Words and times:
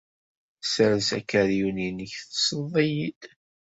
Ssers 0.61 1.07
akeryun-nnek 1.19 2.13
tesleḍ-iyi-d. 2.29 3.21